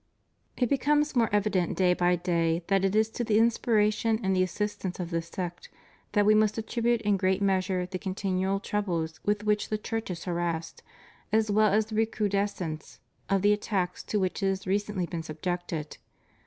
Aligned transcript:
It 0.57 0.67
becomes 0.67 1.15
more 1.15 1.29
evident 1.31 1.77
day 1.77 1.93
by 1.93 2.15
day 2.15 2.63
that 2.69 2.83
it 2.83 2.95
is 2.95 3.07
to 3.11 3.23
the 3.23 3.37
inspiration 3.37 4.19
and 4.23 4.35
the 4.35 4.41
assistance 4.41 4.99
of 4.99 5.11
this 5.11 5.27
sect 5.27 5.69
that 6.13 6.25
we 6.25 6.33
must 6.33 6.57
attribute 6.57 7.01
in 7.01 7.17
great 7.17 7.39
measure 7.39 7.85
the 7.85 7.99
continual 7.99 8.59
troubles 8.59 9.19
with 9.23 9.43
which 9.43 9.69
the 9.69 9.77
Church 9.77 10.09
is 10.09 10.23
harassed, 10.23 10.81
as 11.31 11.51
well 11.51 11.71
as 11.71 11.85
the 11.85 11.95
recrudescence 11.95 12.99
of 13.29 13.43
the 13.43 13.53
attacks 13.53 14.01
to 14.05 14.19
which 14.19 14.41
it 14.41 14.47
has 14.49 14.65
recently 14.65 15.05
been 15.05 15.21
subjected. 15.21 15.97